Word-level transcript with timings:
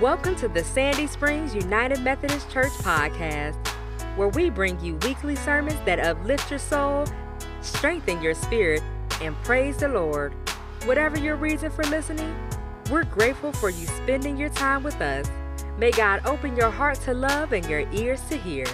Welcome 0.00 0.36
to 0.36 0.48
the 0.48 0.62
Sandy 0.62 1.06
Springs 1.06 1.54
United 1.54 2.02
Methodist 2.02 2.50
Church 2.50 2.72
podcast, 2.72 3.56
where 4.14 4.28
we 4.28 4.50
bring 4.50 4.78
you 4.84 4.96
weekly 4.96 5.34
sermons 5.34 5.78
that 5.86 5.98
uplift 5.98 6.50
your 6.50 6.58
soul, 6.58 7.06
strengthen 7.62 8.20
your 8.20 8.34
spirit, 8.34 8.82
and 9.22 9.34
praise 9.42 9.78
the 9.78 9.88
Lord. 9.88 10.34
Whatever 10.84 11.18
your 11.18 11.36
reason 11.36 11.70
for 11.70 11.82
listening, 11.84 12.36
we're 12.90 13.04
grateful 13.04 13.52
for 13.54 13.70
you 13.70 13.86
spending 13.86 14.36
your 14.36 14.50
time 14.50 14.82
with 14.82 15.00
us. 15.00 15.30
May 15.78 15.92
God 15.92 16.20
open 16.26 16.54
your 16.56 16.70
heart 16.70 17.00
to 17.00 17.14
love 17.14 17.54
and 17.54 17.64
your 17.64 17.90
ears 17.90 18.20
to 18.28 18.36
hear. 18.36 18.66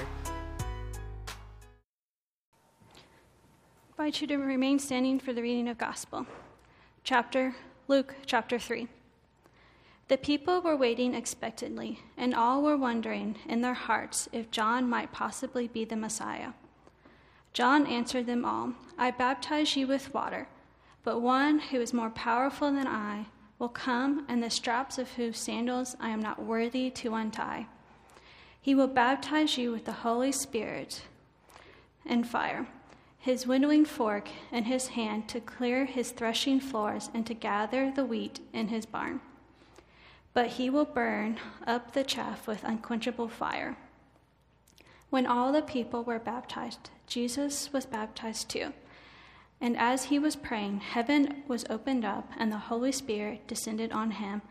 I 3.96 4.06
invite 4.06 4.20
you 4.22 4.26
to 4.26 4.38
remain 4.38 4.80
standing 4.80 5.20
for 5.20 5.32
the 5.32 5.42
reading 5.42 5.68
of 5.68 5.78
Gospel. 5.78 6.26
Chapter 7.04 7.54
Luke 7.86 8.16
chapter 8.26 8.58
3. 8.58 8.88
The 10.12 10.18
people 10.18 10.60
were 10.60 10.76
waiting 10.76 11.14
expectantly, 11.14 12.00
and 12.18 12.34
all 12.34 12.60
were 12.60 12.76
wondering 12.76 13.36
in 13.48 13.62
their 13.62 13.72
hearts 13.72 14.28
if 14.30 14.50
John 14.50 14.86
might 14.86 15.10
possibly 15.10 15.68
be 15.68 15.86
the 15.86 15.96
Messiah. 15.96 16.52
John 17.54 17.86
answered 17.86 18.26
them 18.26 18.44
all 18.44 18.74
I 18.98 19.10
baptize 19.10 19.74
you 19.74 19.86
with 19.86 20.12
water, 20.12 20.48
but 21.02 21.20
one 21.20 21.60
who 21.60 21.80
is 21.80 21.94
more 21.94 22.10
powerful 22.10 22.70
than 22.70 22.86
I 22.86 23.24
will 23.58 23.70
come, 23.70 24.26
and 24.28 24.42
the 24.42 24.50
straps 24.50 24.98
of 24.98 25.12
whose 25.12 25.38
sandals 25.38 25.96
I 25.98 26.10
am 26.10 26.20
not 26.20 26.42
worthy 26.42 26.90
to 26.90 27.14
untie. 27.14 27.66
He 28.60 28.74
will 28.74 28.88
baptize 28.88 29.56
you 29.56 29.72
with 29.72 29.86
the 29.86 29.92
Holy 29.92 30.30
Spirit 30.30 31.04
and 32.04 32.28
fire. 32.28 32.66
His 33.18 33.46
winnowing 33.46 33.86
fork 33.86 34.28
in 34.50 34.64
his 34.64 34.88
hand 34.88 35.26
to 35.30 35.40
clear 35.40 35.86
his 35.86 36.10
threshing 36.10 36.60
floors 36.60 37.08
and 37.14 37.26
to 37.26 37.32
gather 37.32 37.90
the 37.90 38.04
wheat 38.04 38.40
in 38.52 38.68
his 38.68 38.84
barn 38.84 39.22
but 40.34 40.48
he 40.48 40.70
will 40.70 40.84
burn 40.84 41.38
up 41.66 41.92
the 41.92 42.04
chaff 42.04 42.46
with 42.46 42.64
unquenchable 42.64 43.28
fire. 43.28 43.76
When 45.10 45.26
all 45.26 45.52
the 45.52 45.62
people 45.62 46.04
were 46.04 46.18
baptized, 46.18 46.90
Jesus 47.06 47.72
was 47.72 47.84
baptized 47.84 48.48
too. 48.48 48.72
And 49.60 49.76
as 49.76 50.04
he 50.04 50.18
was 50.18 50.34
praying, 50.34 50.80
heaven 50.80 51.42
was 51.46 51.64
opened 51.68 52.04
up, 52.04 52.30
and 52.36 52.50
the 52.50 52.56
Holy 52.56 52.90
Spirit 52.90 53.46
descended 53.46 53.92
on 53.92 54.12
him 54.12 54.42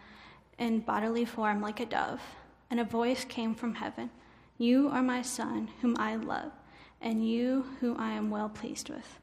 in 0.58 0.80
bodily 0.80 1.26
form 1.26 1.62
like 1.62 1.80
a 1.80 1.86
dove. 1.86 2.22
And 2.70 2.80
a 2.80 2.86
voice 2.86 3.26
came 3.26 3.54
from 3.56 3.76
heaven 3.76 4.12
You 4.58 4.88
are 4.90 5.04
my 5.04 5.22
Son, 5.22 5.70
whom 5.82 5.98
I 5.98 6.16
love, 6.16 6.52
and 7.02 7.28
you 7.28 7.66
who 7.80 7.96
I 7.98 8.12
am 8.12 8.30
well 8.30 8.48
pleased 8.48 8.90
with. 8.90 9.20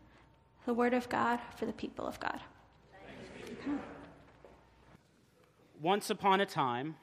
The 0.66 0.74
word 0.74 0.92
of 0.92 1.08
God 1.08 1.40
for 1.56 1.64
the 1.64 1.72
people 1.72 2.06
of 2.06 2.20
God. 2.20 2.40
Once 5.80 6.10
upon 6.10 6.40
a 6.40 6.46
time. 6.46 6.96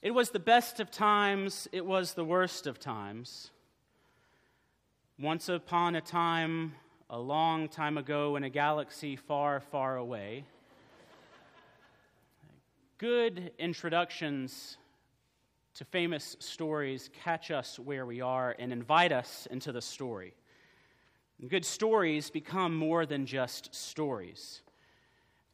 It 0.00 0.12
was 0.12 0.30
the 0.30 0.38
best 0.38 0.80
of 0.80 0.90
times, 0.90 1.68
it 1.72 1.84
was 1.84 2.14
the 2.14 2.24
worst 2.24 2.66
of 2.66 2.78
times. 2.78 3.50
Once 5.18 5.50
upon 5.50 5.94
a 5.94 6.00
time, 6.00 6.74
a 7.10 7.18
long 7.18 7.68
time 7.68 7.98
ago, 7.98 8.36
in 8.36 8.44
a 8.44 8.48
galaxy 8.48 9.14
far, 9.14 9.60
far 9.60 9.98
away. 9.98 10.44
Good 12.96 13.52
introductions 13.58 14.78
to 15.74 15.84
famous 15.84 16.36
stories 16.38 17.10
catch 17.22 17.50
us 17.50 17.78
where 17.78 18.06
we 18.06 18.22
are 18.22 18.56
and 18.58 18.72
invite 18.72 19.12
us 19.12 19.46
into 19.50 19.70
the 19.70 19.82
story. 19.82 20.34
Good 21.46 21.66
stories 21.66 22.30
become 22.30 22.74
more 22.74 23.04
than 23.04 23.26
just 23.26 23.74
stories 23.74 24.62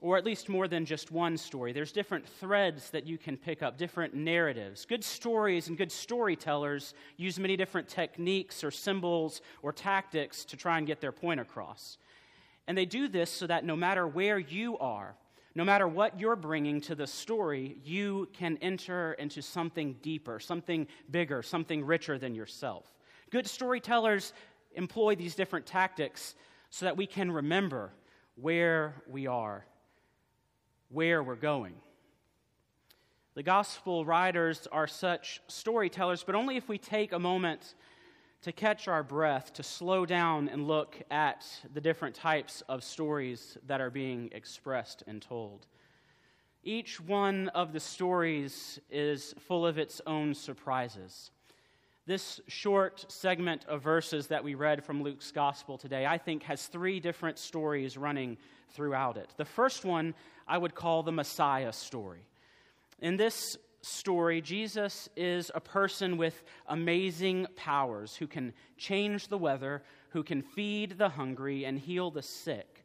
or 0.00 0.18
at 0.18 0.24
least 0.24 0.48
more 0.48 0.68
than 0.68 0.84
just 0.84 1.10
one 1.10 1.36
story. 1.36 1.72
There's 1.72 1.92
different 1.92 2.28
threads 2.28 2.90
that 2.90 3.06
you 3.06 3.16
can 3.16 3.36
pick 3.36 3.62
up, 3.62 3.78
different 3.78 4.14
narratives. 4.14 4.84
Good 4.84 5.02
stories 5.02 5.68
and 5.68 5.78
good 5.78 5.90
storytellers 5.90 6.94
use 7.16 7.38
many 7.38 7.56
different 7.56 7.88
techniques 7.88 8.62
or 8.62 8.70
symbols 8.70 9.40
or 9.62 9.72
tactics 9.72 10.44
to 10.46 10.56
try 10.56 10.78
and 10.78 10.86
get 10.86 11.00
their 11.00 11.12
point 11.12 11.40
across. 11.40 11.96
And 12.68 12.76
they 12.76 12.84
do 12.84 13.08
this 13.08 13.30
so 13.30 13.46
that 13.46 13.64
no 13.64 13.74
matter 13.74 14.06
where 14.06 14.38
you 14.38 14.76
are, 14.78 15.16
no 15.54 15.64
matter 15.64 15.88
what 15.88 16.20
you're 16.20 16.36
bringing 16.36 16.82
to 16.82 16.94
the 16.94 17.06
story, 17.06 17.78
you 17.82 18.28
can 18.34 18.58
enter 18.60 19.14
into 19.14 19.40
something 19.40 19.96
deeper, 20.02 20.38
something 20.38 20.86
bigger, 21.10 21.42
something 21.42 21.82
richer 21.82 22.18
than 22.18 22.34
yourself. 22.34 22.84
Good 23.30 23.46
storytellers 23.46 24.34
employ 24.74 25.16
these 25.16 25.34
different 25.34 25.64
tactics 25.64 26.34
so 26.68 26.84
that 26.84 26.98
we 26.98 27.06
can 27.06 27.30
remember 27.30 27.92
where 28.34 29.02
we 29.08 29.26
are 29.26 29.64
where 30.88 31.22
we're 31.22 31.34
going. 31.34 31.74
The 33.34 33.42
gospel 33.42 34.04
writers 34.04 34.66
are 34.72 34.86
such 34.86 35.42
storytellers, 35.46 36.24
but 36.24 36.34
only 36.34 36.56
if 36.56 36.68
we 36.68 36.78
take 36.78 37.12
a 37.12 37.18
moment 37.18 37.74
to 38.42 38.52
catch 38.52 38.88
our 38.88 39.02
breath, 39.02 39.52
to 39.54 39.62
slow 39.62 40.06
down 40.06 40.48
and 40.48 40.66
look 40.66 40.96
at 41.10 41.44
the 41.74 41.80
different 41.80 42.14
types 42.14 42.62
of 42.68 42.82
stories 42.82 43.58
that 43.66 43.80
are 43.80 43.90
being 43.90 44.30
expressed 44.32 45.02
and 45.06 45.20
told. 45.20 45.66
Each 46.62 47.00
one 47.00 47.48
of 47.48 47.72
the 47.72 47.80
stories 47.80 48.80
is 48.90 49.34
full 49.38 49.66
of 49.66 49.78
its 49.78 50.00
own 50.06 50.34
surprises. 50.34 51.30
This 52.06 52.40
short 52.46 53.04
segment 53.08 53.64
of 53.66 53.82
verses 53.82 54.28
that 54.28 54.44
we 54.44 54.54
read 54.54 54.84
from 54.84 55.02
Luke's 55.02 55.32
gospel 55.32 55.76
today, 55.76 56.06
I 56.06 56.18
think, 56.18 56.44
has 56.44 56.68
three 56.68 57.00
different 57.00 57.36
stories 57.36 57.96
running 57.96 58.36
throughout 58.70 59.16
it. 59.16 59.28
The 59.36 59.44
first 59.44 59.84
one 59.84 60.14
I 60.46 60.56
would 60.56 60.76
call 60.76 61.02
the 61.02 61.10
Messiah 61.10 61.72
story. 61.72 62.20
In 63.00 63.16
this 63.16 63.56
story, 63.82 64.40
Jesus 64.40 65.08
is 65.16 65.50
a 65.52 65.60
person 65.60 66.16
with 66.16 66.44
amazing 66.68 67.48
powers 67.56 68.14
who 68.14 68.28
can 68.28 68.52
change 68.76 69.26
the 69.26 69.38
weather, 69.38 69.82
who 70.10 70.22
can 70.22 70.42
feed 70.42 70.98
the 70.98 71.08
hungry, 71.08 71.64
and 71.64 71.76
heal 71.76 72.12
the 72.12 72.22
sick. 72.22 72.84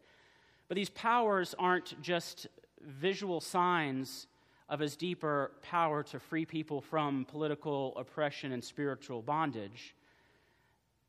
But 0.68 0.78
these 0.78 0.90
powers 0.90 1.54
aren't 1.60 2.02
just 2.02 2.48
visual 2.82 3.40
signs 3.40 4.26
of 4.72 4.80
his 4.80 4.96
deeper 4.96 5.52
power 5.62 6.02
to 6.02 6.18
free 6.18 6.46
people 6.46 6.80
from 6.80 7.26
political 7.26 7.94
oppression 7.98 8.54
and 8.54 8.64
spiritual 8.64 9.22
bondage. 9.22 9.94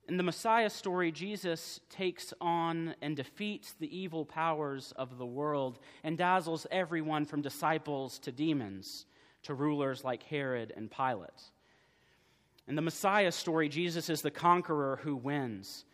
In 0.09 0.17
the 0.17 0.25
Messiah 0.25 0.69
story, 0.69 1.13
Jesus 1.13 1.79
takes 1.89 2.35
on 2.41 2.97
and 3.01 3.17
defeats 3.17 3.75
the 3.79 3.97
evil 3.97 4.25
powers 4.25 4.93
of 4.97 5.17
the 5.17 5.25
world 5.25 5.79
and 6.03 6.19
dazzles 6.19 6.67
everyone 6.73 7.25
from 7.25 7.41
disciples 7.41 8.19
to 8.19 8.33
demons 8.33 9.07
to 9.45 9.55
rulers 9.55 10.03
like 10.03 10.25
Herod 10.25 10.73
and 10.77 10.91
Pilate. 10.91 11.31
In 12.67 12.75
the 12.75 12.83
Messiah 12.83 13.31
story, 13.31 13.69
Jesus 13.69 14.11
is 14.11 14.23
the 14.23 14.31
conqueror 14.31 14.99
who 15.03 15.15
wins. 15.15 15.85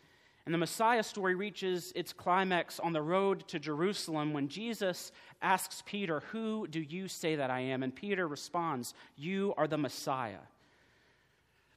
And 0.49 0.55
the 0.55 0.59
Messiah 0.59 1.03
story 1.03 1.35
reaches 1.35 1.93
its 1.95 2.15
climax 2.15 2.81
on 2.81 2.95
the 2.95 3.03
road 3.03 3.47
to 3.49 3.59
Jerusalem 3.59 4.33
when 4.33 4.49
Jesus 4.49 5.13
asks 5.43 5.83
Peter, 5.85 6.21
Who 6.33 6.67
do 6.67 6.81
you 6.81 7.07
say 7.07 7.37
that 7.37 7.51
I 7.51 7.61
am? 7.61 7.83
And 7.83 7.95
Peter 7.95 8.27
responds, 8.27 8.95
You 9.15 9.53
are 9.59 9.69
the 9.69 9.77
Messiah. 9.77 10.39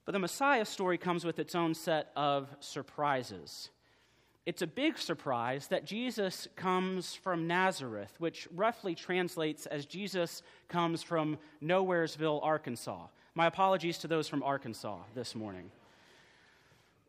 But 0.06 0.14
the 0.14 0.20
Messiah 0.20 0.64
story 0.64 0.98
comes 0.98 1.26
with 1.26 1.38
its 1.38 1.54
own 1.54 1.74
set 1.74 2.14
of 2.16 2.48
surprises. 2.62 3.72
It's 4.46 4.62
a 4.62 4.68
big 4.68 4.98
surprise 4.98 5.68
that 5.68 5.84
Jesus 5.84 6.48
comes 6.56 7.14
from 7.14 7.48
Nazareth, 7.48 8.14
which 8.20 8.48
roughly 8.56 8.96
translates 8.96 9.66
as 9.66 9.86
Jesus 9.86 10.44
comes 10.70 11.04
from 11.04 11.40
Nowheresville, 11.62 12.40
Arkansas. 12.42 13.08
My 13.36 13.48
apologies 13.48 13.98
to 13.98 14.08
those 14.08 14.30
from 14.30 14.44
Arkansas 14.44 15.00
this 15.14 15.36
morning. 15.36 15.72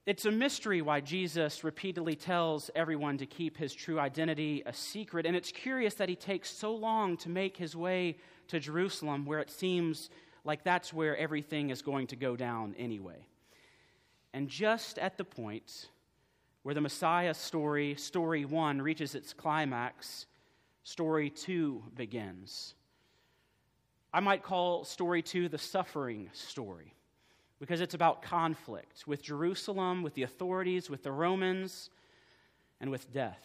It's 0.04 0.24
a 0.24 0.32
mystery 0.32 0.82
why 0.82 1.00
Jesus 1.00 1.62
repeatedly 1.62 2.16
tells 2.16 2.72
everyone 2.74 3.18
to 3.18 3.26
keep 3.26 3.56
his 3.56 3.72
true 3.72 4.00
identity 4.00 4.64
a 4.66 4.72
secret, 4.72 5.26
and 5.26 5.36
it's 5.36 5.52
curious 5.52 5.94
that 5.94 6.08
he 6.08 6.16
takes 6.16 6.50
so 6.50 6.74
long 6.74 7.16
to 7.18 7.28
make 7.28 7.56
his 7.56 7.76
way 7.76 8.16
to 8.48 8.58
Jerusalem, 8.58 9.24
where 9.24 9.38
it 9.38 9.48
seems 9.48 10.10
like 10.44 10.64
that's 10.64 10.92
where 10.92 11.16
everything 11.16 11.70
is 11.70 11.82
going 11.82 12.08
to 12.08 12.16
go 12.16 12.34
down 12.34 12.74
anyway. 12.76 13.28
And 14.34 14.48
just 14.48 14.98
at 14.98 15.18
the 15.18 15.24
point 15.24 15.88
where 16.64 16.74
the 16.74 16.80
Messiah 16.80 17.32
story, 17.32 17.94
story 17.94 18.44
one, 18.44 18.82
reaches 18.82 19.14
its 19.14 19.32
climax, 19.32 20.26
story 20.82 21.30
two 21.30 21.80
begins. 21.94 22.74
I 24.12 24.18
might 24.18 24.42
call 24.42 24.84
story 24.84 25.22
two 25.22 25.48
the 25.48 25.58
suffering 25.58 26.28
story 26.32 26.92
because 27.62 27.80
it's 27.80 27.94
about 27.94 28.22
conflict 28.22 29.04
with 29.06 29.22
Jerusalem, 29.22 30.02
with 30.02 30.14
the 30.14 30.24
authorities, 30.24 30.90
with 30.90 31.04
the 31.04 31.12
Romans, 31.12 31.90
and 32.80 32.90
with 32.90 33.12
death. 33.12 33.38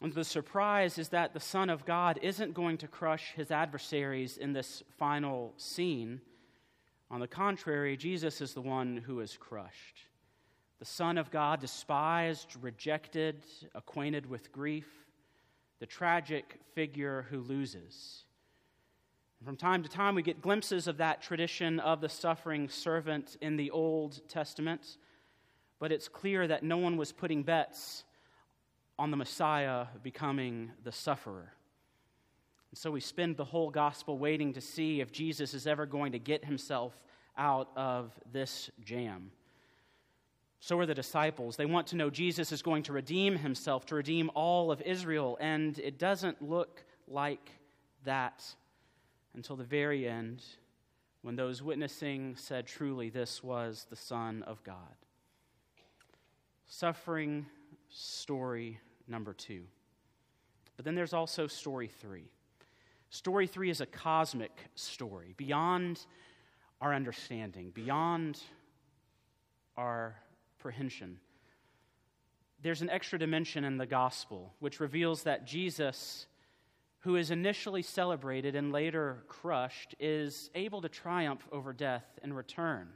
And 0.00 0.12
the 0.12 0.22
surprise 0.22 0.96
is 0.96 1.08
that 1.08 1.34
the 1.34 1.40
Son 1.40 1.70
of 1.70 1.84
God 1.84 2.20
isn't 2.22 2.54
going 2.54 2.78
to 2.78 2.86
crush 2.86 3.32
his 3.34 3.50
adversaries 3.50 4.36
in 4.36 4.52
this 4.52 4.84
final 4.96 5.54
scene. 5.56 6.20
On 7.10 7.18
the 7.18 7.26
contrary, 7.26 7.96
Jesus 7.96 8.40
is 8.40 8.54
the 8.54 8.60
one 8.60 9.02
who 9.04 9.18
is 9.18 9.36
crushed. 9.36 10.06
The 10.78 10.84
Son 10.84 11.18
of 11.18 11.32
God, 11.32 11.60
despised, 11.60 12.54
rejected, 12.60 13.44
acquainted 13.74 14.24
with 14.24 14.52
grief, 14.52 14.86
the 15.80 15.86
tragic 15.86 16.60
figure 16.76 17.26
who 17.28 17.40
loses. 17.40 18.22
From 19.44 19.56
time 19.56 19.82
to 19.82 19.88
time, 19.88 20.14
we 20.14 20.22
get 20.22 20.42
glimpses 20.42 20.86
of 20.86 20.98
that 20.98 21.22
tradition 21.22 21.80
of 21.80 22.02
the 22.02 22.10
suffering 22.10 22.68
servant 22.68 23.38
in 23.40 23.56
the 23.56 23.70
Old 23.70 24.20
Testament, 24.28 24.98
but 25.78 25.90
it's 25.90 26.08
clear 26.08 26.46
that 26.46 26.62
no 26.62 26.76
one 26.76 26.98
was 26.98 27.10
putting 27.10 27.42
bets 27.42 28.04
on 28.98 29.10
the 29.10 29.16
Messiah 29.16 29.86
becoming 30.02 30.72
the 30.84 30.92
sufferer. 30.92 31.54
And 32.70 32.76
so 32.76 32.90
we 32.90 33.00
spend 33.00 33.38
the 33.38 33.46
whole 33.46 33.70
gospel 33.70 34.18
waiting 34.18 34.52
to 34.52 34.60
see 34.60 35.00
if 35.00 35.10
Jesus 35.10 35.54
is 35.54 35.66
ever 35.66 35.86
going 35.86 36.12
to 36.12 36.18
get 36.18 36.44
himself 36.44 36.92
out 37.38 37.70
of 37.76 38.12
this 38.30 38.70
jam. 38.84 39.30
So 40.60 40.78
are 40.80 40.86
the 40.86 40.94
disciples. 40.94 41.56
They 41.56 41.64
want 41.64 41.86
to 41.88 41.96
know 41.96 42.10
Jesus 42.10 42.52
is 42.52 42.60
going 42.60 42.82
to 42.82 42.92
redeem 42.92 43.36
himself, 43.36 43.86
to 43.86 43.94
redeem 43.94 44.30
all 44.34 44.70
of 44.70 44.82
Israel, 44.82 45.38
and 45.40 45.78
it 45.78 45.98
doesn't 45.98 46.42
look 46.42 46.84
like 47.08 47.52
that 48.04 48.44
until 49.34 49.56
the 49.56 49.64
very 49.64 50.08
end 50.08 50.42
when 51.22 51.36
those 51.36 51.62
witnessing 51.62 52.34
said, 52.36 52.66
Truly, 52.66 53.10
this 53.10 53.42
was 53.42 53.86
the 53.90 53.96
Son 53.96 54.42
of 54.44 54.62
God. 54.64 54.76
Suffering 56.66 57.46
story 57.88 58.78
number 59.08 59.32
two. 59.32 59.64
But 60.76 60.84
then 60.84 60.94
there's 60.94 61.12
also 61.12 61.46
story 61.46 61.88
three. 61.88 62.30
Story 63.10 63.46
three 63.46 63.70
is 63.70 63.80
a 63.80 63.86
cosmic 63.86 64.56
story, 64.76 65.34
beyond 65.36 66.06
our 66.80 66.94
understanding, 66.94 67.70
beyond 67.74 68.40
our 69.76 70.16
apprehension. 70.58 71.18
There's 72.62 72.82
an 72.82 72.90
extra 72.90 73.18
dimension 73.18 73.64
in 73.64 73.78
the 73.78 73.86
gospel 73.86 74.54
which 74.60 74.80
reveals 74.80 75.24
that 75.24 75.46
Jesus, 75.46 76.26
who 77.00 77.16
is 77.16 77.30
initially 77.30 77.82
celebrated 77.82 78.54
and 78.54 78.72
later 78.72 79.22
crushed, 79.26 79.94
is 79.98 80.50
able 80.54 80.82
to 80.82 80.88
triumph 80.88 81.46
over 81.50 81.72
death 81.72 82.18
and 82.22 82.36
return. 82.36 82.88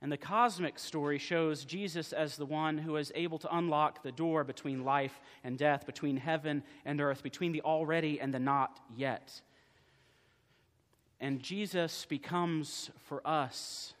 And 0.00 0.12
the 0.12 0.16
cosmic 0.16 0.78
story 0.78 1.18
shows 1.18 1.64
Jesus 1.64 2.12
as 2.12 2.36
the 2.36 2.46
one 2.46 2.78
who 2.78 2.96
is 2.96 3.10
able 3.14 3.38
to 3.38 3.56
unlock 3.56 4.02
the 4.02 4.12
door 4.12 4.44
between 4.44 4.84
life 4.84 5.20
and 5.42 5.58
death, 5.58 5.86
between 5.86 6.16
heaven 6.16 6.62
and 6.84 7.00
earth, 7.00 7.22
between 7.22 7.52
the 7.52 7.62
already 7.62 8.20
and 8.20 8.32
the 8.32 8.38
not 8.38 8.78
yet. 8.96 9.40
And 11.20 11.42
Jesus 11.42 12.04
becomes 12.04 12.90
for 13.06 13.26
us 13.26 13.94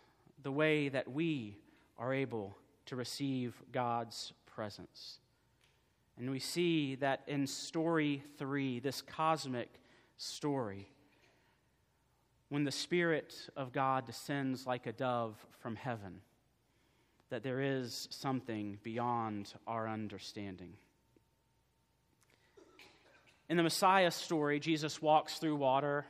the 0.44 0.52
way 0.52 0.88
that 0.88 1.10
we 1.10 1.56
are 1.98 2.14
able 2.14 2.56
to 2.86 2.94
receive 2.94 3.60
God's 3.72 4.32
presence. 4.46 5.18
And 6.18 6.30
we 6.30 6.40
see 6.40 6.96
that 6.96 7.22
in 7.28 7.46
story 7.46 8.22
three, 8.38 8.80
this 8.80 9.02
cosmic 9.02 9.68
story, 10.16 10.88
when 12.48 12.64
the 12.64 12.72
Spirit 12.72 13.36
of 13.56 13.72
God 13.72 14.04
descends 14.04 14.66
like 14.66 14.86
a 14.86 14.92
dove 14.92 15.36
from 15.60 15.76
heaven, 15.76 16.20
that 17.30 17.42
there 17.42 17.60
is 17.60 18.08
something 18.10 18.78
beyond 18.82 19.52
our 19.66 19.86
understanding. 19.86 20.72
In 23.48 23.56
the 23.56 23.62
Messiah 23.62 24.10
story, 24.10 24.58
Jesus 24.58 25.00
walks 25.00 25.38
through 25.38 25.56
water 25.56 26.04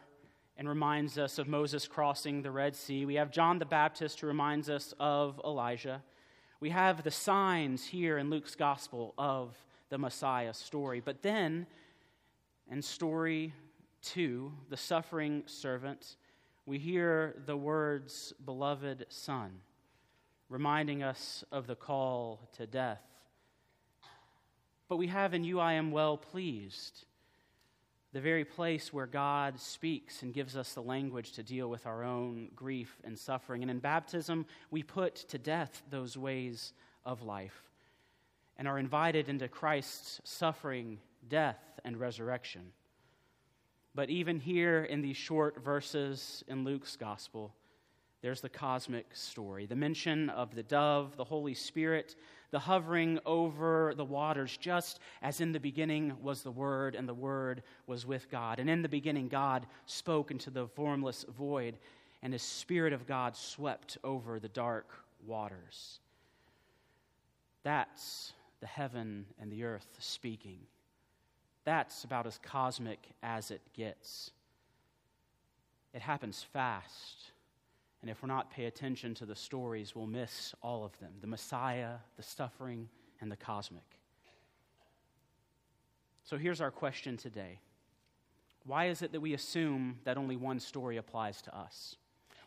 and 0.56 0.68
reminds 0.68 1.18
us 1.18 1.38
of 1.38 1.48
Moses 1.48 1.86
crossing 1.86 2.42
the 2.42 2.50
Red 2.50 2.74
Sea. 2.74 3.04
We 3.04 3.16
have 3.16 3.30
John 3.30 3.58
the 3.58 3.66
Baptist 3.66 4.20
who 4.20 4.26
reminds 4.26 4.70
us 4.70 4.94
of 4.98 5.40
Elijah. 5.44 6.02
We 6.60 6.70
have 6.70 7.04
the 7.04 7.10
signs 7.10 7.84
here 7.84 8.16
in 8.16 8.30
Luke's 8.30 8.54
gospel 8.54 9.12
of 9.18 9.54
the 9.88 9.98
Messiah 9.98 10.54
story. 10.54 11.00
But 11.00 11.22
then, 11.22 11.66
in 12.70 12.82
story 12.82 13.52
two, 14.02 14.52
the 14.68 14.76
suffering 14.76 15.42
servant, 15.46 16.16
we 16.66 16.78
hear 16.78 17.42
the 17.46 17.56
words, 17.56 18.32
beloved 18.44 19.06
Son, 19.08 19.50
reminding 20.48 21.02
us 21.02 21.44
of 21.50 21.66
the 21.66 21.74
call 21.74 22.48
to 22.56 22.66
death. 22.66 23.02
But 24.88 24.96
we 24.96 25.08
have 25.08 25.34
in 25.34 25.44
you 25.44 25.60
I 25.60 25.74
am 25.74 25.90
well 25.90 26.16
pleased, 26.16 27.04
the 28.12 28.20
very 28.20 28.44
place 28.44 28.92
where 28.92 29.06
God 29.06 29.60
speaks 29.60 30.22
and 30.22 30.32
gives 30.32 30.56
us 30.56 30.72
the 30.72 30.82
language 30.82 31.32
to 31.32 31.42
deal 31.42 31.68
with 31.68 31.86
our 31.86 32.04
own 32.04 32.48
grief 32.56 32.98
and 33.04 33.18
suffering. 33.18 33.62
And 33.62 33.70
in 33.70 33.80
baptism, 33.80 34.46
we 34.70 34.82
put 34.82 35.14
to 35.28 35.38
death 35.38 35.82
those 35.90 36.16
ways 36.16 36.72
of 37.04 37.22
life 37.22 37.67
and 38.58 38.66
are 38.66 38.78
invited 38.78 39.28
into 39.28 39.48
Christ's 39.48 40.20
suffering, 40.24 40.98
death, 41.28 41.60
and 41.84 41.98
resurrection. 41.98 42.72
But 43.94 44.10
even 44.10 44.40
here 44.40 44.84
in 44.84 45.00
these 45.00 45.16
short 45.16 45.62
verses 45.64 46.44
in 46.48 46.64
Luke's 46.64 46.96
gospel, 46.96 47.54
there's 48.20 48.40
the 48.40 48.48
cosmic 48.48 49.06
story 49.14 49.66
the 49.66 49.76
mention 49.76 50.28
of 50.30 50.54
the 50.54 50.62
dove, 50.62 51.16
the 51.16 51.24
Holy 51.24 51.54
Spirit, 51.54 52.16
the 52.50 52.58
hovering 52.58 53.20
over 53.24 53.92
the 53.96 54.04
waters, 54.04 54.56
just 54.56 54.98
as 55.22 55.40
in 55.40 55.52
the 55.52 55.60
beginning 55.60 56.16
was 56.22 56.42
the 56.42 56.50
Word, 56.50 56.94
and 56.94 57.08
the 57.08 57.14
Word 57.14 57.62
was 57.86 58.06
with 58.06 58.30
God. 58.30 58.58
And 58.58 58.68
in 58.68 58.82
the 58.82 58.88
beginning, 58.88 59.28
God 59.28 59.66
spoke 59.86 60.30
into 60.30 60.50
the 60.50 60.66
formless 60.66 61.24
void, 61.36 61.78
and 62.22 62.32
His 62.32 62.42
Spirit 62.42 62.92
of 62.92 63.06
God 63.06 63.36
swept 63.36 63.98
over 64.02 64.40
the 64.40 64.48
dark 64.48 64.88
waters. 65.24 66.00
That's 67.62 68.32
the 68.60 68.66
heaven 68.66 69.26
and 69.40 69.50
the 69.50 69.64
earth 69.64 69.88
speaking. 69.98 70.58
That's 71.64 72.04
about 72.04 72.26
as 72.26 72.38
cosmic 72.42 72.98
as 73.22 73.50
it 73.50 73.60
gets. 73.74 74.30
It 75.92 76.02
happens 76.02 76.44
fast. 76.52 77.32
And 78.00 78.10
if 78.10 78.22
we're 78.22 78.28
not 78.28 78.50
pay 78.50 78.66
attention 78.66 79.14
to 79.14 79.26
the 79.26 79.34
stories, 79.34 79.94
we'll 79.94 80.06
miss 80.06 80.54
all 80.62 80.84
of 80.84 80.98
them 81.00 81.12
the 81.20 81.26
Messiah, 81.26 81.94
the 82.16 82.22
suffering, 82.22 82.88
and 83.20 83.30
the 83.30 83.36
cosmic. 83.36 83.98
So 86.24 86.36
here's 86.36 86.60
our 86.60 86.70
question 86.70 87.16
today 87.16 87.58
Why 88.64 88.86
is 88.86 89.02
it 89.02 89.12
that 89.12 89.20
we 89.20 89.34
assume 89.34 89.98
that 90.04 90.18
only 90.18 90.36
one 90.36 90.60
story 90.60 90.96
applies 90.96 91.42
to 91.42 91.56
us? 91.56 91.96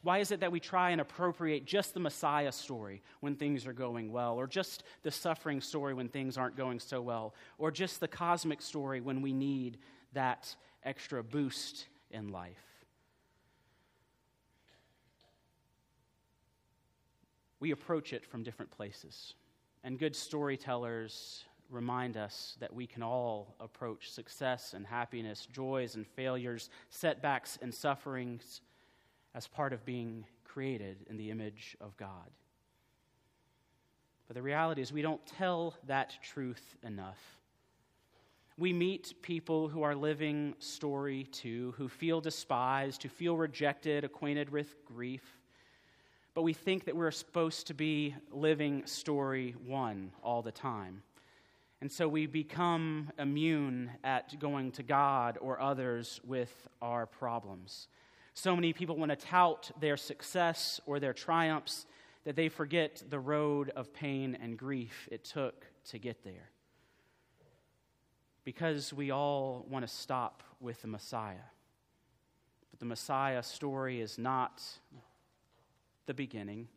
Why 0.03 0.17
is 0.17 0.31
it 0.31 0.39
that 0.39 0.51
we 0.51 0.59
try 0.59 0.89
and 0.89 1.01
appropriate 1.01 1.65
just 1.65 1.93
the 1.93 1.99
Messiah 1.99 2.51
story 2.51 3.03
when 3.19 3.35
things 3.35 3.67
are 3.67 3.73
going 3.73 4.11
well, 4.11 4.35
or 4.35 4.47
just 4.47 4.83
the 5.03 5.11
suffering 5.11 5.61
story 5.61 5.93
when 5.93 6.09
things 6.09 6.37
aren't 6.37 6.57
going 6.57 6.79
so 6.79 7.01
well, 7.01 7.35
or 7.59 7.69
just 7.69 7.99
the 7.99 8.07
cosmic 8.07 8.61
story 8.61 8.99
when 8.99 9.21
we 9.21 9.31
need 9.31 9.77
that 10.13 10.55
extra 10.83 11.23
boost 11.23 11.87
in 12.09 12.29
life? 12.29 12.57
We 17.59 17.69
approach 17.69 18.11
it 18.11 18.25
from 18.25 18.41
different 18.41 18.71
places, 18.71 19.35
and 19.83 19.99
good 19.99 20.15
storytellers 20.15 21.43
remind 21.69 22.17
us 22.17 22.57
that 22.59 22.73
we 22.73 22.87
can 22.87 23.03
all 23.03 23.55
approach 23.59 24.09
success 24.09 24.73
and 24.73 24.85
happiness, 24.85 25.47
joys 25.53 25.93
and 25.93 26.07
failures, 26.07 26.71
setbacks 26.89 27.59
and 27.61 27.71
sufferings 27.71 28.61
as 29.33 29.47
part 29.47 29.73
of 29.73 29.85
being 29.85 30.25
created 30.43 30.97
in 31.09 31.17
the 31.17 31.31
image 31.31 31.77
of 31.79 31.95
God. 31.97 32.29
But 34.27 34.35
the 34.35 34.41
reality 34.41 34.81
is, 34.81 34.93
we 34.93 35.01
don't 35.01 35.25
tell 35.25 35.75
that 35.87 36.15
truth 36.23 36.75
enough. 36.83 37.19
We 38.57 38.73
meet 38.73 39.15
people 39.21 39.67
who 39.69 39.83
are 39.83 39.95
living 39.95 40.55
story 40.59 41.27
two, 41.31 41.73
who 41.77 41.89
feel 41.89 42.21
despised, 42.21 43.03
who 43.03 43.09
feel 43.09 43.35
rejected, 43.35 44.03
acquainted 44.03 44.49
with 44.49 44.85
grief. 44.85 45.23
But 46.33 46.43
we 46.43 46.53
think 46.53 46.85
that 46.85 46.95
we're 46.95 47.11
supposed 47.11 47.67
to 47.67 47.73
be 47.73 48.15
living 48.31 48.85
story 48.85 49.55
one 49.65 50.11
all 50.23 50.41
the 50.41 50.51
time. 50.51 51.03
And 51.81 51.91
so 51.91 52.07
we 52.07 52.27
become 52.27 53.11
immune 53.17 53.91
at 54.03 54.39
going 54.39 54.71
to 54.73 54.83
God 54.83 55.39
or 55.41 55.59
others 55.59 56.21
with 56.25 56.67
our 56.81 57.05
problems. 57.05 57.87
So 58.33 58.55
many 58.55 58.73
people 58.73 58.95
want 58.97 59.11
to 59.11 59.15
tout 59.15 59.71
their 59.79 59.97
success 59.97 60.79
or 60.85 60.99
their 60.99 61.13
triumphs 61.13 61.85
that 62.23 62.35
they 62.35 62.49
forget 62.49 63.03
the 63.09 63.19
road 63.19 63.71
of 63.75 63.93
pain 63.93 64.37
and 64.41 64.57
grief 64.57 65.09
it 65.11 65.23
took 65.23 65.65
to 65.89 65.99
get 65.99 66.23
there. 66.23 66.49
Because 68.43 68.93
we 68.93 69.11
all 69.11 69.65
want 69.69 69.87
to 69.87 69.93
stop 69.93 70.43
with 70.59 70.81
the 70.81 70.87
Messiah. 70.87 71.47
But 72.69 72.79
the 72.79 72.85
Messiah 72.85 73.43
story 73.43 74.01
is 74.01 74.17
not 74.17 74.63
the 76.05 76.13
beginning, 76.13 76.67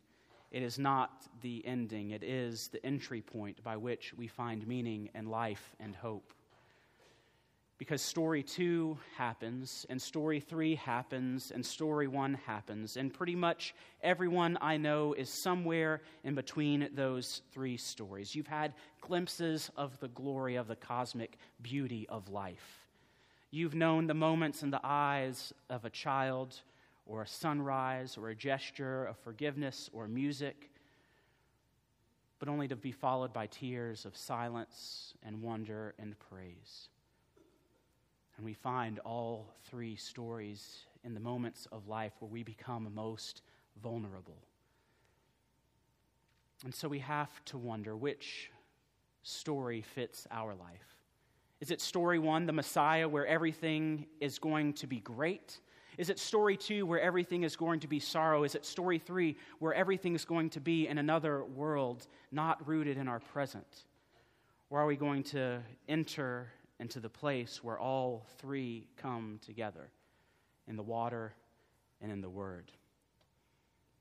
it 0.51 0.63
is 0.63 0.79
not 0.79 1.27
the 1.41 1.65
ending, 1.67 2.11
it 2.11 2.23
is 2.23 2.69
the 2.69 2.85
entry 2.85 3.21
point 3.21 3.63
by 3.63 3.77
which 3.77 4.15
we 4.15 4.29
find 4.29 4.67
meaning 4.67 5.11
and 5.15 5.31
life 5.31 5.75
and 5.81 5.97
hope 5.97 6.33
because 7.77 8.01
story 8.01 8.43
two 8.43 8.97
happens, 9.17 9.85
and 9.89 10.01
story 10.01 10.39
three 10.39 10.77
happens, 10.77 11.51
and 11.51 11.65
story 11.65 12.07
one 12.07 12.35
happens. 12.47 12.97
And 12.97 13.13
pretty 13.13 13.35
much 13.35 13.75
everyone 14.03 14.57
I 14.61 14.77
know 14.77 15.13
is 15.13 15.29
somewhere 15.29 16.01
in 16.23 16.35
between 16.35 16.89
those 16.95 17.43
three 17.53 17.77
stories. 17.77 18.35
You've 18.35 18.47
had 18.47 18.75
glimpses 19.01 19.71
of 19.77 19.99
the 19.99 20.09
glory 20.09 20.55
of 20.55 20.69
the 20.69 20.77
cosmic 20.77 21.37
beauty 21.63 22.07
of 22.09 22.29
life. 22.29 22.87
You've 23.51 23.75
known 23.75 24.07
the 24.07 24.15
moments 24.15 24.63
in 24.63 24.71
the 24.71 24.81
eyes 24.83 25.53
of 25.69 25.85
a 25.85 25.91
child, 25.91 26.61
or 27.07 27.23
a 27.23 27.27
sunrise, 27.27 28.17
or 28.17 28.29
a 28.29 28.35
gesture 28.35 29.05
of 29.05 29.19
forgiveness 29.19 29.91
or 29.93 30.09
music, 30.09 30.71
but 32.39 32.49
only 32.49 32.69
to 32.69 32.77
be 32.77 32.93
followed 32.93 33.33
by 33.33 33.47
tears 33.47 34.05
of 34.05 34.17
silence 34.17 35.15
and 35.23 35.43
wonder 35.43 35.95
and 35.99 36.19
praise. 36.19 36.89
And 38.37 38.45
we 38.45 38.55
find 38.55 38.99
all 39.01 39.47
three 39.65 39.97
stories 39.97 40.87
in 41.05 41.15
the 41.15 41.21
moments 41.21 41.69
of 41.71 41.87
life 41.87 42.13
where 42.19 42.31
we 42.31 42.43
become 42.43 42.91
most 42.95 43.43
vulnerable. 43.83 44.39
And 46.65 46.75
so 46.75 46.89
we 46.89 46.99
have 47.01 47.45
to 47.47 47.59
wonder 47.59 47.97
which 47.97 48.51
story 49.23 49.83
fits 49.83 50.27
our 50.31 50.55
life. 50.55 51.05
Is 51.61 51.71
it 51.71 51.81
story 51.81 52.19
one, 52.19 52.47
the 52.47 52.53
Messiah, 52.53 53.09
where 53.09 53.27
everything 53.27 54.07
is 54.21 54.39
going 54.39 54.73
to 54.75 54.87
be 54.87 55.01
great? 55.01 55.61
Is 55.97 56.11
it 56.11 56.19
story 56.19 56.57
two, 56.57 56.85
where 56.87 57.01
everything 57.01 57.45
is 57.45 57.55
going 57.55 57.81
to 57.81 57.89
be 57.89 58.01
sorrow? 58.01 58.45
Is 58.45 58.55
it 58.55 58.65
story 58.65 58.99
three, 58.99 59.37
where 59.61 59.73
everything 59.73 60.15
is 60.15 60.25
going 60.25 60.51
to 60.51 60.61
be 60.61 60.89
in 60.89 60.99
another 60.99 61.45
world, 61.45 62.07
not 62.33 62.67
rooted 62.67 62.97
in 62.99 63.09
our 63.09 63.21
present? 63.21 63.85
Or 64.71 64.81
are 64.81 64.87
we 64.87 64.97
going 64.97 65.23
to 65.25 65.63
enter 65.89 66.49
into 66.81 67.01
the 67.01 67.09
place 67.09 67.63
where 67.63 67.79
all 67.79 68.27
three 68.39 68.89
come 68.97 69.39
together 69.45 69.91
in 70.67 70.77
the 70.77 70.83
water 70.83 71.35
and 72.01 72.11
in 72.11 72.21
the 72.21 72.31
Word? 72.31 72.73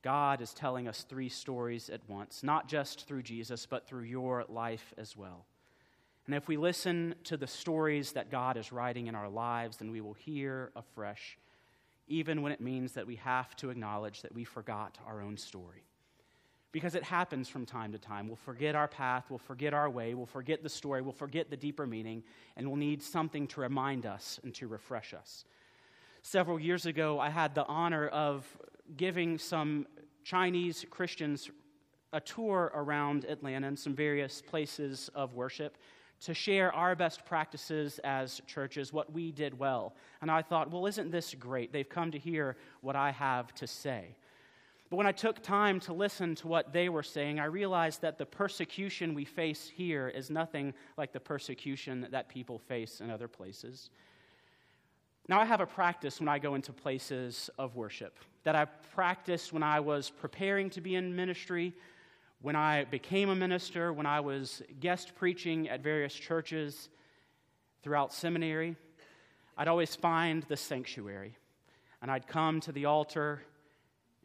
God 0.01 0.41
is 0.41 0.53
telling 0.53 0.87
us 0.87 1.05
three 1.07 1.29
stories 1.29 1.89
at 1.89 2.01
once, 2.09 2.43
not 2.43 2.67
just 2.67 3.07
through 3.07 3.23
Jesus, 3.23 3.65
but 3.65 3.87
through 3.87 4.03
your 4.03 4.43
life 4.49 4.93
as 4.97 5.15
well. 5.15 5.45
And 6.25 6.35
if 6.35 6.47
we 6.47 6.57
listen 6.57 7.15
to 7.25 7.37
the 7.37 7.47
stories 7.47 8.11
that 8.13 8.29
God 8.29 8.57
is 8.57 8.71
writing 8.71 9.07
in 9.07 9.15
our 9.15 9.29
lives, 9.29 9.77
then 9.77 9.91
we 9.91 10.01
will 10.01 10.13
hear 10.13 10.71
afresh, 10.75 11.37
even 12.07 12.41
when 12.41 12.51
it 12.51 12.61
means 12.61 12.93
that 12.93 13.07
we 13.07 13.15
have 13.17 13.55
to 13.57 13.69
acknowledge 13.69 14.21
that 14.21 14.33
we 14.33 14.43
forgot 14.43 14.97
our 15.05 15.21
own 15.21 15.37
story. 15.37 15.83
Because 16.73 16.95
it 16.95 17.03
happens 17.03 17.47
from 17.47 17.65
time 17.65 17.93
to 17.93 17.97
time. 17.97 18.27
We'll 18.27 18.35
forget 18.35 18.75
our 18.75 18.89
path, 18.89 19.27
we'll 19.29 19.39
forget 19.39 19.73
our 19.73 19.89
way, 19.89 20.15
we'll 20.15 20.25
forget 20.25 20.61
the 20.63 20.69
story, 20.69 21.01
we'll 21.01 21.13
forget 21.13 21.49
the 21.49 21.55
deeper 21.55 21.87
meaning, 21.87 22.23
and 22.57 22.67
we'll 22.67 22.75
need 22.75 23.01
something 23.01 23.47
to 23.47 23.61
remind 23.61 24.05
us 24.05 24.39
and 24.43 24.53
to 24.55 24.67
refresh 24.67 25.13
us. 25.13 25.45
Several 26.23 26.59
years 26.59 26.85
ago, 26.85 27.19
I 27.19 27.29
had 27.29 27.55
the 27.55 27.65
honor 27.67 28.07
of 28.07 28.45
giving 28.97 29.37
some 29.37 29.87
Chinese 30.23 30.85
Christians 30.89 31.49
a 32.11 32.19
tour 32.19 32.71
around 32.75 33.25
Atlanta 33.25 33.67
and 33.67 33.77
some 33.77 33.95
various 33.95 34.41
places 34.41 35.09
of 35.15 35.33
worship 35.33 35.77
to 36.21 36.33
share 36.33 36.73
our 36.73 36.95
best 36.95 37.25
practices 37.25 37.99
as 38.03 38.41
churches, 38.47 38.93
what 38.93 39.11
we 39.11 39.31
did 39.31 39.59
well. 39.59 39.93
And 40.21 40.31
I 40.31 40.41
thought, 40.41 40.71
well, 40.71 40.85
isn't 40.87 41.11
this 41.11 41.35
great? 41.35 41.73
They've 41.73 41.87
come 41.87 42.11
to 42.11 42.19
hear 42.19 42.55
what 42.81 42.95
I 42.95 43.11
have 43.11 43.53
to 43.55 43.67
say. 43.67 44.15
But 44.93 44.97
when 44.97 45.07
I 45.07 45.11
took 45.11 45.41
time 45.41 45.79
to 45.79 45.93
listen 45.93 46.35
to 46.35 46.47
what 46.47 46.71
they 46.71 46.87
were 46.87 47.01
saying, 47.01 47.39
I 47.39 47.45
realized 47.45 48.03
that 48.03 48.19
the 48.19 48.27
persecution 48.27 49.15
we 49.15 49.25
face 49.25 49.67
here 49.67 50.07
is 50.07 50.29
nothing 50.29 50.75
like 50.97 51.11
the 51.11 51.19
persecution 51.19 52.07
that 52.11 52.29
people 52.29 52.59
face 52.59 53.01
in 53.01 53.09
other 53.09 53.27
places. 53.27 53.89
Now, 55.27 55.41
I 55.41 55.45
have 55.45 55.61
a 55.61 55.65
practice 55.65 56.19
when 56.19 56.29
I 56.29 56.37
go 56.37 56.53
into 56.53 56.71
places 56.71 57.49
of 57.57 57.75
worship 57.75 58.19
that 58.43 58.55
I 58.55 58.65
practiced 58.65 59.51
when 59.51 59.63
I 59.63 59.79
was 59.79 60.11
preparing 60.11 60.69
to 60.69 60.79
be 60.79 60.93
in 60.93 61.15
ministry, 61.15 61.73
when 62.43 62.55
I 62.55 62.83
became 62.83 63.29
a 63.29 63.35
minister, 63.35 63.91
when 63.93 64.05
I 64.05 64.19
was 64.19 64.61
guest 64.79 65.15
preaching 65.15 65.69
at 65.69 65.81
various 65.81 66.13
churches 66.13 66.89
throughout 67.81 68.13
seminary. 68.13 68.75
I'd 69.57 69.67
always 69.67 69.95
find 69.95 70.43
the 70.43 70.55
sanctuary, 70.55 71.35
and 72.03 72.11
I'd 72.11 72.27
come 72.27 72.59
to 72.59 72.71
the 72.71 72.85
altar 72.85 73.41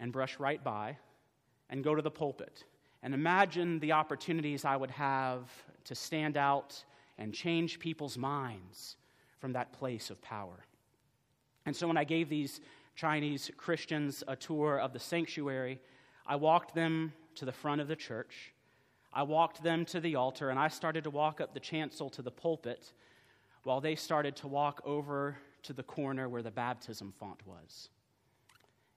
and 0.00 0.12
brush 0.12 0.38
right 0.38 0.62
by 0.62 0.97
and 1.71 1.85
go 1.85 1.95
to 1.95 2.02
the 2.02 2.11
pulpit 2.11 2.64
and 3.02 3.14
imagine 3.14 3.78
the 3.78 3.93
opportunities 3.93 4.64
I 4.64 4.76
would 4.76 4.90
have 4.90 5.50
to 5.85 5.95
stand 5.95 6.37
out 6.37 6.83
and 7.17 7.33
change 7.33 7.78
people's 7.78 8.19
minds 8.19 8.97
from 9.38 9.52
that 9.52 9.73
place 9.73 10.11
of 10.11 10.21
power. 10.21 10.64
And 11.67 11.75
so 11.75 11.87
when 11.87 11.97
I 11.97 12.05
gave 12.05 12.28
these 12.28 12.61
Chinese 12.97 13.50
Christians 13.57 14.25
a 14.26 14.35
tour 14.35 14.78
of 14.81 14.93
the 14.93 14.99
sanctuary, 14.99 15.81
I 16.26 16.37
walked 16.37 16.75
them 16.75 17.12
to 17.37 17.45
the 17.45 17.52
front 17.52 17.81
of 17.81 17.88
the 17.88 17.97
church. 17.97 18.52
I 19.12 19.23
walked 19.23 19.62
them 19.62 19.85
to 19.87 20.00
the 20.00 20.17
altar, 20.17 20.50
and 20.50 20.59
I 20.59 20.69
started 20.69 21.05
to 21.05 21.11
walk 21.11 21.40
up 21.40 21.55
the 21.55 21.61
chancel 21.61 22.11
to 22.11 22.23
the 22.23 22.31
pulpit 22.31 22.93
while 23.62 23.81
they 23.81 23.95
started 23.95 24.35
to 24.37 24.49
walk 24.49 24.81
over 24.85 25.37
to 25.62 25.73
the 25.73 25.83
corner 25.83 26.28
where 26.28 26.43
the 26.43 26.50
baptism 26.50 27.12
font 27.19 27.47
was. 27.47 27.90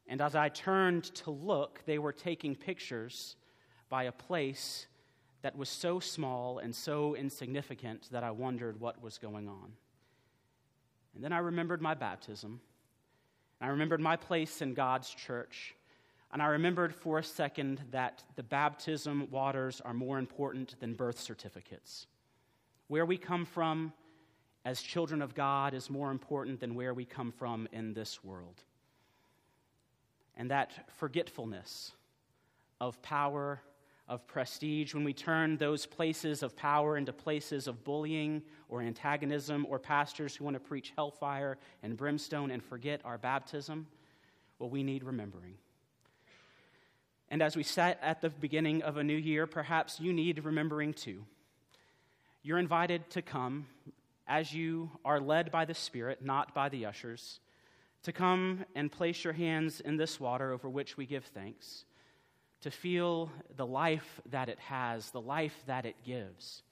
And 0.07 0.21
as 0.21 0.35
I 0.35 0.49
turned 0.49 1.03
to 1.15 1.31
look, 1.31 1.81
they 1.85 1.99
were 1.99 2.11
taking 2.11 2.55
pictures 2.55 3.35
by 3.89 4.03
a 4.03 4.11
place 4.11 4.87
that 5.41 5.57
was 5.57 5.69
so 5.69 5.99
small 5.99 6.59
and 6.59 6.75
so 6.75 7.15
insignificant 7.15 8.09
that 8.11 8.23
I 8.23 8.31
wondered 8.31 8.79
what 8.79 9.01
was 9.01 9.17
going 9.17 9.47
on. 9.47 9.73
And 11.15 11.23
then 11.23 11.33
I 11.33 11.39
remembered 11.39 11.81
my 11.81 11.93
baptism. 11.93 12.61
I 13.59 13.67
remembered 13.67 14.01
my 14.01 14.15
place 14.15 14.61
in 14.61 14.73
God's 14.73 15.09
church. 15.09 15.75
And 16.31 16.41
I 16.41 16.47
remembered 16.47 16.95
for 16.95 17.19
a 17.19 17.23
second 17.23 17.81
that 17.91 18.23
the 18.35 18.43
baptism 18.43 19.27
waters 19.29 19.81
are 19.81 19.93
more 19.93 20.17
important 20.17 20.79
than 20.79 20.93
birth 20.93 21.19
certificates. 21.19 22.07
Where 22.87 23.05
we 23.05 23.17
come 23.17 23.45
from 23.45 23.93
as 24.63 24.81
children 24.81 25.21
of 25.21 25.35
God 25.35 25.73
is 25.73 25.89
more 25.89 26.11
important 26.11 26.59
than 26.59 26.75
where 26.75 26.93
we 26.93 27.03
come 27.03 27.31
from 27.31 27.67
in 27.71 27.93
this 27.93 28.23
world. 28.23 28.63
And 30.41 30.49
that 30.49 30.89
forgetfulness 30.97 31.91
of 32.79 32.99
power 33.03 33.61
of 34.07 34.25
prestige, 34.25 34.91
when 34.91 35.03
we 35.03 35.13
turn 35.13 35.55
those 35.55 35.85
places 35.85 36.41
of 36.41 36.55
power 36.55 36.97
into 36.97 37.13
places 37.13 37.67
of 37.67 37.83
bullying 37.83 38.41
or 38.67 38.81
antagonism, 38.81 39.67
or 39.69 39.77
pastors 39.77 40.35
who 40.35 40.43
want 40.43 40.55
to 40.55 40.59
preach 40.59 40.93
hellfire 40.95 41.59
and 41.83 41.95
brimstone 41.95 42.49
and 42.49 42.63
forget 42.63 43.01
our 43.05 43.19
baptism, 43.19 43.85
well, 44.57 44.67
we 44.67 44.81
need 44.81 45.03
remembering. 45.03 45.53
And 47.29 47.43
as 47.43 47.55
we 47.55 47.61
sat 47.61 47.99
at 48.01 48.21
the 48.21 48.31
beginning 48.31 48.81
of 48.81 48.97
a 48.97 49.03
new 49.03 49.13
year, 49.13 49.45
perhaps 49.45 49.99
you 49.99 50.11
need 50.11 50.43
remembering 50.43 50.95
too. 50.95 51.23
You're 52.41 52.57
invited 52.57 53.07
to 53.11 53.21
come 53.21 53.67
as 54.27 54.51
you 54.51 54.89
are 55.05 55.19
led 55.19 55.51
by 55.51 55.65
the 55.65 55.75
Spirit, 55.75 56.25
not 56.25 56.55
by 56.55 56.67
the 56.69 56.87
ushers, 56.87 57.39
to 58.03 58.11
come 58.11 58.65
and 58.75 58.91
place 58.91 59.23
your 59.23 59.33
hands 59.33 59.79
in 59.79 59.97
this 59.97 60.19
water 60.19 60.51
over 60.51 60.69
which 60.69 60.97
we 60.97 61.05
give 61.05 61.25
thanks 61.25 61.85
to 62.61 62.71
feel 62.71 63.31
the 63.55 63.65
life 63.65 64.21
that 64.29 64.47
it 64.47 64.59
has, 64.59 65.11
the 65.11 65.21
life 65.21 65.63
that 65.65 65.85
it 65.85 65.95
gives, 66.05 66.63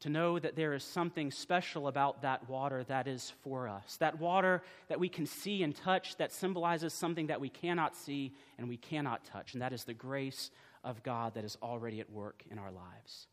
to 0.00 0.08
know 0.08 0.38
that 0.38 0.56
there 0.56 0.72
is 0.72 0.82
something 0.82 1.30
special 1.30 1.86
about 1.86 2.22
that 2.22 2.48
water 2.48 2.84
that 2.84 3.06
is 3.06 3.32
for 3.42 3.68
us. 3.68 3.96
That 3.98 4.18
water 4.18 4.62
that 4.88 4.98
we 4.98 5.08
can 5.08 5.26
see 5.26 5.62
and 5.62 5.76
touch 5.76 6.16
that 6.16 6.32
symbolizes 6.32 6.94
something 6.94 7.26
that 7.28 7.40
we 7.40 7.48
cannot 7.48 7.94
see 7.94 8.32
and 8.58 8.68
we 8.68 8.76
cannot 8.76 9.24
touch, 9.24 9.52
and 9.52 9.62
that 9.62 9.72
is 9.72 9.84
the 9.84 9.94
grace 9.94 10.50
of 10.82 11.02
God 11.02 11.34
that 11.34 11.44
is 11.44 11.56
already 11.62 12.00
at 12.00 12.10
work 12.10 12.42
in 12.50 12.58
our 12.58 12.72
lives. 12.72 13.28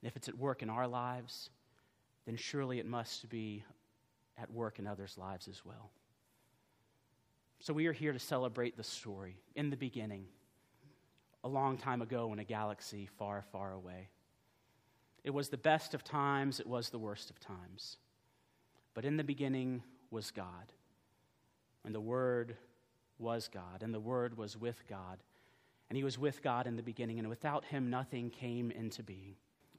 And 0.00 0.08
if 0.08 0.16
it's 0.16 0.28
at 0.28 0.38
work 0.38 0.62
in 0.62 0.70
our 0.70 0.86
lives, 0.86 1.50
then 2.24 2.36
surely 2.36 2.78
it 2.78 2.86
must 2.86 3.28
be 3.28 3.64
at 4.38 4.50
work 4.50 4.78
in 4.78 4.86
others' 4.86 5.18
lives 5.18 5.48
as 5.48 5.64
well. 5.64 5.90
So 7.62 7.74
we 7.74 7.88
are 7.88 7.92
here 7.92 8.14
to 8.14 8.18
celebrate 8.18 8.78
the 8.78 8.82
story 8.82 9.36
in 9.54 9.68
the 9.68 9.76
beginning 9.76 10.24
a 11.44 11.48
long 11.48 11.76
time 11.76 12.00
ago 12.00 12.32
in 12.32 12.38
a 12.38 12.44
galaxy 12.44 13.06
far, 13.18 13.42
far 13.52 13.74
away. 13.74 14.08
It 15.24 15.30
was 15.30 15.50
the 15.50 15.58
best 15.58 15.92
of 15.92 16.02
times, 16.02 16.58
it 16.58 16.66
was 16.66 16.88
the 16.88 16.98
worst 16.98 17.28
of 17.28 17.38
times. 17.38 17.98
But 18.94 19.04
in 19.04 19.18
the 19.18 19.24
beginning 19.24 19.82
was 20.10 20.30
God, 20.30 20.72
and 21.84 21.94
the 21.94 22.00
Word 22.00 22.56
was 23.18 23.50
God, 23.52 23.82
and 23.82 23.92
the 23.92 24.00
Word 24.00 24.38
was 24.38 24.56
with 24.56 24.82
God, 24.88 25.18
and 25.90 25.98
He 25.98 26.04
was 26.04 26.18
with 26.18 26.42
God 26.42 26.66
in 26.66 26.76
the 26.76 26.82
beginning, 26.82 27.18
and 27.18 27.28
without 27.28 27.66
Him, 27.66 27.90
nothing 27.90 28.30
came 28.30 28.70
into 28.70 29.02
being. 29.02 29.34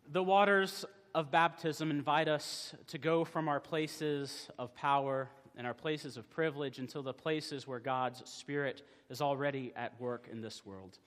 The 0.08 0.22
waters 0.22 0.86
of 1.16 1.32
baptism 1.32 1.90
invite 1.90 2.28
us 2.28 2.76
to 2.88 3.00
go 3.00 3.26
from 3.26 3.48
our 3.48 3.60
places 3.60 4.50
of 4.60 4.76
power 4.76 5.32
and 5.58 5.68
our 5.68 5.74
places 5.74 6.18
of 6.18 6.30
privilege 6.30 6.80
until 6.80 7.04
the 7.04 7.14
places 7.14 7.68
where 7.68 7.80
God's 7.80 8.28
Spirit 8.30 8.82
is 9.10 9.22
already 9.22 9.74
at 9.76 10.00
work 10.00 10.28
in 10.32 10.42
this 10.42 10.66
world 10.66 10.98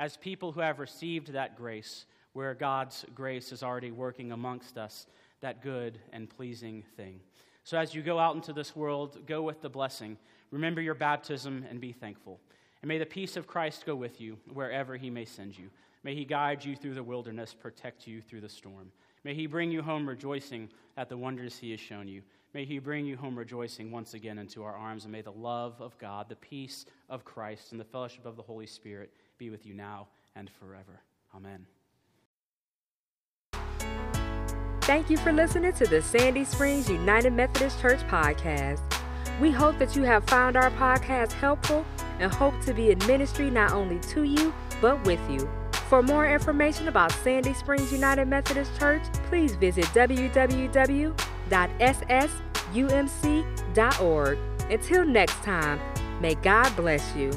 as 0.00 0.16
people 0.16 0.50
who 0.50 0.60
have 0.60 0.78
received 0.78 1.34
that 1.34 1.56
grace, 1.56 2.06
where 2.32 2.54
God's 2.54 3.04
grace 3.14 3.52
is 3.52 3.62
already 3.62 3.90
working 3.90 4.32
amongst 4.32 4.78
us, 4.78 5.06
that 5.42 5.62
good 5.62 5.98
and 6.10 6.28
pleasing 6.28 6.82
thing. 6.96 7.20
So 7.64 7.76
as 7.76 7.94
you 7.94 8.00
go 8.00 8.18
out 8.18 8.34
into 8.34 8.54
this 8.54 8.74
world, 8.74 9.26
go 9.26 9.42
with 9.42 9.60
the 9.60 9.68
blessing. 9.68 10.16
Remember 10.50 10.80
your 10.80 10.94
baptism 10.94 11.66
and 11.68 11.82
be 11.82 11.92
thankful. 11.92 12.40
And 12.80 12.88
may 12.88 12.96
the 12.96 13.04
peace 13.04 13.36
of 13.36 13.46
Christ 13.46 13.84
go 13.84 13.94
with 13.94 14.22
you 14.22 14.38
wherever 14.50 14.96
he 14.96 15.10
may 15.10 15.26
send 15.26 15.58
you. 15.58 15.68
May 16.02 16.14
he 16.14 16.24
guide 16.24 16.64
you 16.64 16.74
through 16.74 16.94
the 16.94 17.02
wilderness, 17.02 17.52
protect 17.52 18.06
you 18.06 18.22
through 18.22 18.40
the 18.40 18.48
storm. 18.48 18.90
May 19.22 19.34
he 19.34 19.46
bring 19.46 19.70
you 19.70 19.82
home 19.82 20.08
rejoicing 20.08 20.70
at 20.96 21.10
the 21.10 21.18
wonders 21.18 21.58
he 21.58 21.72
has 21.72 21.80
shown 21.80 22.08
you. 22.08 22.22
May 22.52 22.64
He 22.64 22.78
bring 22.78 23.06
you 23.06 23.16
home 23.16 23.38
rejoicing 23.38 23.90
once 23.90 24.14
again 24.14 24.38
into 24.38 24.64
our 24.64 24.74
arms, 24.74 25.04
and 25.04 25.12
may 25.12 25.22
the 25.22 25.30
love 25.30 25.80
of 25.80 25.96
God, 25.98 26.28
the 26.28 26.36
peace 26.36 26.84
of 27.08 27.24
Christ, 27.24 27.72
and 27.72 27.80
the 27.80 27.84
fellowship 27.84 28.26
of 28.26 28.36
the 28.36 28.42
Holy 28.42 28.66
Spirit 28.66 29.12
be 29.38 29.50
with 29.50 29.66
you 29.66 29.74
now 29.74 30.08
and 30.34 30.50
forever. 30.50 31.00
Amen. 31.34 31.66
Thank 34.82 35.10
you 35.10 35.16
for 35.16 35.32
listening 35.32 35.72
to 35.74 35.86
the 35.86 36.02
Sandy 36.02 36.44
Springs 36.44 36.88
United 36.90 37.32
Methodist 37.32 37.80
Church 37.80 38.00
podcast. 38.08 38.80
We 39.40 39.52
hope 39.52 39.78
that 39.78 39.94
you 39.94 40.02
have 40.02 40.24
found 40.28 40.56
our 40.56 40.70
podcast 40.72 41.32
helpful 41.32 41.86
and 42.18 42.32
hope 42.32 42.60
to 42.62 42.74
be 42.74 42.90
in 42.90 42.98
ministry 43.06 43.50
not 43.50 43.72
only 43.72 44.00
to 44.00 44.24
you, 44.24 44.52
but 44.80 45.02
with 45.04 45.20
you. 45.30 45.48
For 45.88 46.02
more 46.02 46.28
information 46.28 46.88
about 46.88 47.12
Sandy 47.12 47.54
Springs 47.54 47.92
United 47.92 48.26
Methodist 48.26 48.76
Church, 48.78 49.02
please 49.28 49.54
visit 49.54 49.86
www.ssumc.org. 51.50 54.38
Until 54.70 55.04
next 55.04 55.42
time, 55.42 55.80
may 56.20 56.36
God 56.36 56.76
bless 56.76 57.16
you. 57.16 57.32